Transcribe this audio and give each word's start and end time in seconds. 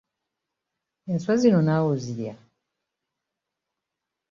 Enswa 1.11 1.33
zino 1.41 1.59
naawe 1.63 1.87
ozirya? 1.95 2.33